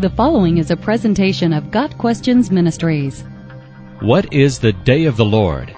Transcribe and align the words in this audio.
The 0.00 0.08
following 0.08 0.56
is 0.56 0.70
a 0.70 0.78
presentation 0.78 1.52
of 1.52 1.70
Got 1.70 1.98
Questions 1.98 2.50
Ministries. 2.50 3.22
What 4.00 4.32
is 4.32 4.58
the 4.58 4.72
Day 4.72 5.04
of 5.04 5.18
the 5.18 5.26
Lord? 5.26 5.76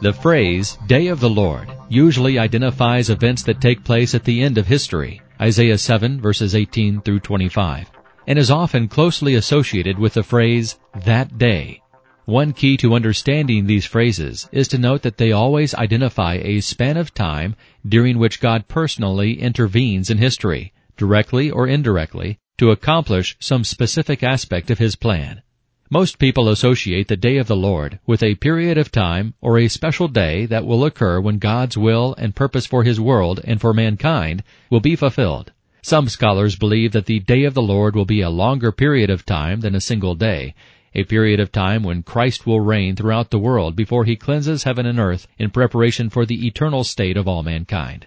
The 0.00 0.14
phrase, 0.14 0.78
Day 0.86 1.08
of 1.08 1.20
the 1.20 1.28
Lord, 1.28 1.68
usually 1.90 2.38
identifies 2.38 3.10
events 3.10 3.42
that 3.42 3.60
take 3.60 3.84
place 3.84 4.14
at 4.14 4.24
the 4.24 4.42
end 4.42 4.56
of 4.56 4.66
history, 4.66 5.20
Isaiah 5.38 5.76
7 5.76 6.22
verses 6.22 6.54
18 6.54 7.02
through 7.02 7.20
25, 7.20 7.90
and 8.26 8.38
is 8.38 8.50
often 8.50 8.88
closely 8.88 9.34
associated 9.34 9.98
with 9.98 10.14
the 10.14 10.22
phrase, 10.22 10.78
that 11.04 11.36
day. 11.36 11.82
One 12.24 12.54
key 12.54 12.78
to 12.78 12.94
understanding 12.94 13.66
these 13.66 13.84
phrases 13.84 14.48
is 14.52 14.68
to 14.68 14.78
note 14.78 15.02
that 15.02 15.18
they 15.18 15.32
always 15.32 15.74
identify 15.74 16.40
a 16.40 16.60
span 16.60 16.96
of 16.96 17.12
time 17.12 17.56
during 17.86 18.16
which 18.16 18.40
God 18.40 18.68
personally 18.68 19.38
intervenes 19.38 20.08
in 20.08 20.16
history, 20.16 20.72
directly 20.96 21.50
or 21.50 21.68
indirectly, 21.68 22.38
to 22.58 22.70
accomplish 22.70 23.36
some 23.40 23.64
specific 23.64 24.22
aspect 24.22 24.70
of 24.70 24.78
his 24.78 24.94
plan. 24.94 25.42
Most 25.90 26.18
people 26.18 26.48
associate 26.48 27.08
the 27.08 27.16
day 27.16 27.36
of 27.36 27.46
the 27.46 27.56
Lord 27.56 27.98
with 28.06 28.22
a 28.22 28.36
period 28.36 28.78
of 28.78 28.90
time 28.90 29.34
or 29.40 29.58
a 29.58 29.68
special 29.68 30.08
day 30.08 30.46
that 30.46 30.64
will 30.64 30.84
occur 30.84 31.20
when 31.20 31.38
God's 31.38 31.76
will 31.76 32.14
and 32.16 32.34
purpose 32.34 32.64
for 32.64 32.84
his 32.84 33.00
world 33.00 33.40
and 33.44 33.60
for 33.60 33.74
mankind 33.74 34.42
will 34.70 34.80
be 34.80 34.96
fulfilled. 34.96 35.52
Some 35.82 36.08
scholars 36.08 36.56
believe 36.56 36.92
that 36.92 37.06
the 37.06 37.20
day 37.20 37.44
of 37.44 37.54
the 37.54 37.62
Lord 37.62 37.94
will 37.94 38.06
be 38.06 38.22
a 38.22 38.30
longer 38.30 38.72
period 38.72 39.10
of 39.10 39.26
time 39.26 39.60
than 39.60 39.74
a 39.74 39.80
single 39.80 40.14
day, 40.14 40.54
a 40.94 41.04
period 41.04 41.40
of 41.40 41.52
time 41.52 41.82
when 41.82 42.02
Christ 42.02 42.46
will 42.46 42.60
reign 42.60 42.96
throughout 42.96 43.30
the 43.30 43.38
world 43.38 43.76
before 43.76 44.04
he 44.04 44.16
cleanses 44.16 44.62
heaven 44.62 44.86
and 44.86 44.98
earth 44.98 45.26
in 45.38 45.50
preparation 45.50 46.08
for 46.08 46.24
the 46.24 46.46
eternal 46.46 46.84
state 46.84 47.16
of 47.16 47.28
all 47.28 47.42
mankind. 47.42 48.06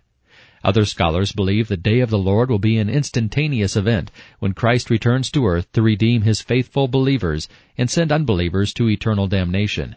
Other 0.68 0.84
scholars 0.84 1.32
believe 1.32 1.70
the 1.70 1.78
day 1.78 2.02
of 2.02 2.10
the 2.10 2.18
Lord 2.18 2.50
will 2.50 2.60
be 2.60 2.78
an 2.78 2.90
instantaneous 2.90 3.78
event 3.78 4.12
when 4.40 4.52
Christ 4.52 4.90
returns 4.90 5.32
to 5.32 5.48
earth 5.48 5.72
to 5.72 5.82
redeem 5.82 6.24
his 6.24 6.42
faithful 6.42 6.90
believers 6.90 7.48
and 7.78 7.90
send 7.90 8.12
unbelievers 8.12 8.74
to 8.74 8.90
eternal 8.90 9.28
damnation. 9.28 9.96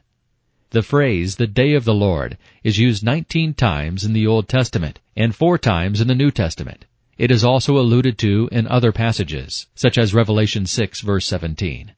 The 0.70 0.82
phrase, 0.82 1.34
the 1.34 1.48
day 1.48 1.72
of 1.74 1.84
the 1.84 1.92
Lord, 1.92 2.38
is 2.62 2.78
used 2.78 3.02
19 3.02 3.54
times 3.54 4.04
in 4.04 4.12
the 4.12 4.28
Old 4.28 4.48
Testament 4.48 5.00
and 5.16 5.34
four 5.34 5.58
times 5.58 6.00
in 6.00 6.06
the 6.06 6.14
New 6.14 6.30
Testament. 6.30 6.84
It 7.18 7.32
is 7.32 7.42
also 7.42 7.76
alluded 7.76 8.16
to 8.18 8.48
in 8.52 8.68
other 8.68 8.92
passages, 8.92 9.66
such 9.74 9.98
as 9.98 10.14
Revelation 10.14 10.66
6 10.66 11.00
verse 11.00 11.26
17. 11.26 11.94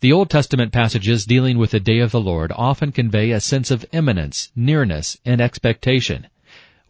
The 0.00 0.12
Old 0.12 0.30
Testament 0.30 0.72
passages 0.72 1.24
dealing 1.24 1.58
with 1.58 1.70
the 1.70 1.78
day 1.78 2.00
of 2.00 2.10
the 2.10 2.20
Lord 2.20 2.50
often 2.56 2.90
convey 2.90 3.30
a 3.30 3.40
sense 3.40 3.70
of 3.70 3.86
imminence, 3.92 4.50
nearness, 4.56 5.16
and 5.24 5.40
expectation. 5.40 6.26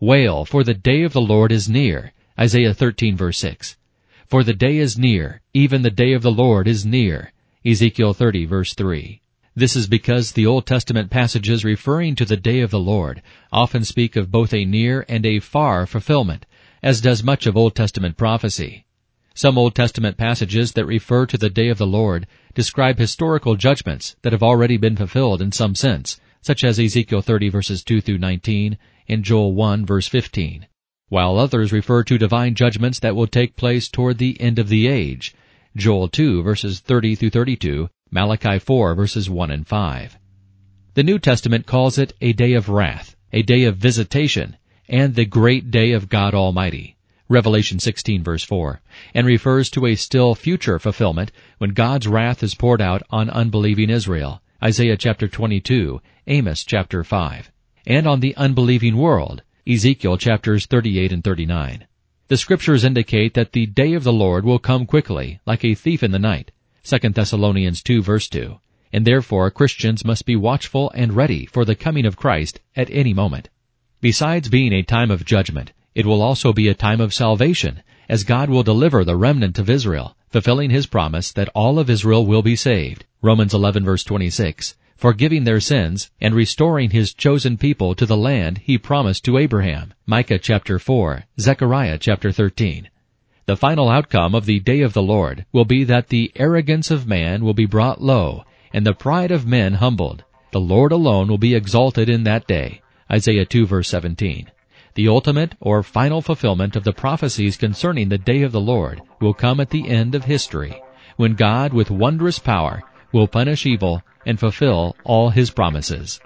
Wail, 0.03 0.47
for 0.47 0.65
the 0.65 0.73
day 0.73 1.03
of 1.03 1.13
the 1.13 1.21
Lord 1.21 1.53
is 1.53 1.69
near. 1.69 2.15
Isaiah 2.39 2.73
13 2.73 3.19
verse 3.19 3.37
6. 3.37 3.77
For 4.27 4.43
the 4.43 4.55
day 4.55 4.79
is 4.79 4.97
near, 4.97 5.43
even 5.53 5.83
the 5.83 5.91
day 5.91 6.15
of 6.15 6.23
the 6.23 6.33
Lord 6.33 6.67
is 6.67 6.87
near. 6.87 7.33
Ezekiel 7.67 8.15
30 8.15 8.47
verse 8.47 8.73
3. 8.73 9.21
This 9.55 9.77
is 9.77 9.87
because 9.87 10.33
the 10.33 10.47
Old 10.47 10.65
Testament 10.65 11.11
passages 11.11 11.67
referring 11.67 12.15
to 12.15 12.25
the 12.25 12.39
day 12.39 12.61
of 12.61 12.71
the 12.71 12.81
Lord 12.81 13.21
often 13.53 13.85
speak 13.85 14.17
of 14.17 14.31
both 14.31 14.55
a 14.55 14.65
near 14.65 15.05
and 15.07 15.27
a 15.27 15.39
far 15.39 15.87
fulfillment, 15.87 16.47
as 16.83 17.03
does 17.03 17.23
much 17.23 17.47
of 17.47 17.55
Old 17.55 17.75
Testament 17.75 18.17
prophecy. 18.17 18.87
Some 19.35 19.59
Old 19.59 19.75
Testament 19.75 20.17
passages 20.17 20.73
that 20.73 20.87
refer 20.87 21.27
to 21.27 21.37
the 21.37 21.51
day 21.51 21.69
of 21.69 21.77
the 21.77 21.87
Lord 21.87 22.27
describe 22.55 22.99
historical 22.99 23.55
judgments 23.55 24.17
that 24.23 24.33
have 24.33 24.43
already 24.43 24.79
been 24.79 24.97
fulfilled 24.97 25.43
in 25.43 25.53
some 25.53 25.75
sense, 25.75 26.19
such 26.43 26.65
as 26.65 26.79
Ezekiel 26.79 27.23
30 27.23 27.49
verses 27.49 27.85
2 27.85 28.01
through 28.01 28.19
19 28.19 28.79
and 29.09 29.25
Joel 29.25 29.53
1 29.53 29.85
verse 29.85 30.09
15, 30.09 30.67
while 31.09 31.39
others 31.39 31.73
refer 31.73 32.03
to 32.05 32.19
divine 32.19 32.55
judgments 32.55 32.99
that 33.01 33.17
will 33.17 33.27
take 33.27 33.57
place 33.57 33.89
toward 33.89 34.19
the 34.19 34.41
end 34.41 34.59
of 34.59 34.69
the 34.69 34.87
age, 34.87 35.35
Joel 35.77 36.09
2 36.09 36.43
verses 36.43 36.81
30 36.81 37.15
through 37.15 37.31
32, 37.31 37.91
Malachi 38.11 38.59
4 38.59 38.95
verses 38.95 39.29
1 39.29 39.51
and 39.51 39.67
5. 39.67 40.19
The 40.95 41.03
New 41.03 41.19
Testament 41.19 41.67
calls 41.67 41.99
it 41.99 42.13
a 42.21 42.33
day 42.33 42.55
of 42.55 42.69
wrath, 42.69 43.17
a 43.33 43.43
day 43.43 43.65
of 43.65 43.77
visitation, 43.77 44.57
and 44.89 45.15
the 45.15 45.25
great 45.25 45.71
day 45.71 45.93
of 45.93 46.09
God 46.09 46.35
Almighty. 46.35 46.97
Revelation 47.29 47.79
16 47.79 48.25
verse 48.25 48.43
4, 48.43 48.81
and 49.15 49.25
refers 49.25 49.71
to 49.71 49.87
a 49.87 49.95
still 49.95 50.35
future 50.35 50.81
fulfillment 50.81 51.31
when 51.59 51.71
God's 51.71 52.09
wrath 52.09 52.43
is 52.43 52.57
poured 52.57 52.83
out 52.83 53.05
on 53.11 53.31
unbelieving 53.31 53.89
Israel, 53.89 54.43
Isaiah 54.63 54.99
chapter 54.99 55.27
22, 55.27 56.03
Amos 56.27 56.65
chapter 56.65 57.03
5, 57.03 57.51
and 57.87 58.07
on 58.07 58.21
the 58.21 58.37
unbelieving 58.37 58.99
world, 58.99 59.43
Ezekiel 59.67 60.19
chapters 60.19 60.67
38 60.67 61.13
and 61.13 61.25
39. 61.25 61.87
The 62.29 62.37
scriptures 62.37 62.85
indicate 62.85 63.33
that 63.33 63.53
the 63.53 63.65
day 63.65 63.95
of 63.95 64.05
the 64.05 64.13
Lord 64.13 64.45
will 64.45 64.59
come 64.59 64.85
quickly, 64.85 65.41
like 65.47 65.65
a 65.65 65.75
thief 65.75 66.03
in 66.03 66.11
the 66.11 66.19
night, 66.19 66.51
2 66.85 66.99
Thessalonians 67.09 67.83
2 67.83 68.03
verse 68.03 68.29
2, 68.29 68.59
and 68.93 69.07
therefore 69.07 69.51
Christians 69.51 70.05
must 70.05 70.27
be 70.27 70.37
watchful 70.37 70.91
and 70.95 71.17
ready 71.17 71.47
for 71.47 71.65
the 71.65 71.75
coming 71.75 72.05
of 72.05 72.19
Christ 72.19 72.61
at 72.77 72.91
any 72.91 73.15
moment. 73.15 73.49
Besides 74.03 74.51
being 74.51 74.75
a 74.75 74.83
time 74.83 75.11
of 75.11 75.25
judgment, 75.25 75.73
it 75.95 76.05
will 76.05 76.21
also 76.21 76.53
be 76.53 76.69
a 76.69 76.75
time 76.75 77.01
of 77.01 77.15
salvation, 77.15 77.83
as 78.11 78.25
God 78.25 78.51
will 78.51 78.63
deliver 78.63 79.07
the 79.07 79.17
remnant 79.17 79.59
of 79.59 79.71
Israel, 79.71 80.19
fulfilling 80.29 80.69
his 80.69 80.87
promise 80.87 81.33
that 81.33 81.49
all 81.55 81.79
of 81.79 81.89
Israel 81.89 82.27
will 82.27 82.43
be 82.43 82.57
saved. 82.57 83.07
Romans 83.23 83.53
11 83.53 83.85
verse 83.85 84.03
26, 84.03 84.77
forgiving 84.97 85.45
their 85.45 85.61
sins 85.61 86.11
and 86.23 86.35
restoring 86.35 86.89
his 86.89 87.13
chosen 87.13 87.59
people 87.59 87.95
to 87.95 88.07
the 88.07 88.17
land 88.17 88.57
he 88.65 88.79
promised 88.79 89.27
to 89.27 89.37
Abraham. 89.37 89.93
Micah 90.07 90.39
chapter 90.39 90.79
4, 90.79 91.25
Zechariah 91.39 91.99
chapter 91.99 92.33
13. 92.33 92.89
The 93.45 93.59
final 93.59 93.91
outcome 93.91 94.35
of 94.35 94.47
the 94.47 94.59
day 94.61 94.81
of 94.81 94.95
the 94.95 95.03
Lord 95.03 95.45
will 95.53 95.67
be 95.67 95.85
that 95.85 96.09
the 96.09 96.33
arrogance 96.37 96.91
of 96.91 97.07
man 97.07 97.45
will 97.45 97.53
be 97.53 97.67
brought 97.67 98.01
low 98.01 98.45
and 98.73 98.87
the 98.87 98.95
pride 98.95 99.31
of 99.31 99.47
men 99.47 99.75
humbled. 99.75 100.25
The 100.53 100.61
Lord 100.61 100.91
alone 100.91 101.29
will 101.29 101.37
be 101.37 101.55
exalted 101.55 102.09
in 102.09 102.25
that 102.25 102.47
day. 102.47 102.81
Isaiah 103.13 103.45
2 103.45 103.67
verse 103.67 103.89
17. 103.89 104.51
The 104.95 105.09
ultimate 105.09 105.57
or 105.61 105.83
final 105.83 106.23
fulfillment 106.23 106.75
of 106.75 106.85
the 106.85 106.95
prophecies 106.95 107.59
concerning 107.59 108.09
the 108.09 108.17
day 108.17 108.41
of 108.41 108.53
the 108.53 108.63
Lord 108.63 109.03
will 109.21 109.35
come 109.35 109.61
at 109.61 109.69
the 109.69 109.91
end 109.91 110.15
of 110.15 110.25
history, 110.25 110.81
when 111.17 111.35
God 111.35 111.75
with 111.75 111.91
wondrous 111.91 112.39
power 112.39 112.83
will 113.13 113.29
punish 113.29 113.67
evil 113.67 114.03
and 114.27 114.39
fulfill 114.39 114.97
all 115.05 115.31
his 115.31 115.51
promises. 115.51 116.21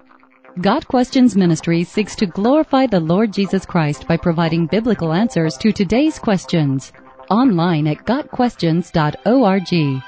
Got 0.60 0.86
Questions 0.86 1.36
Ministry 1.36 1.82
seeks 1.82 2.14
to 2.16 2.26
glorify 2.26 2.86
the 2.86 3.00
Lord 3.00 3.32
Jesus 3.32 3.66
Christ 3.66 4.06
by 4.06 4.16
providing 4.16 4.66
biblical 4.66 5.12
answers 5.12 5.56
to 5.58 5.72
today's 5.72 6.18
questions. 6.18 6.92
Online 7.28 7.88
at 7.88 8.04
GotQuestions.org. 8.04 10.02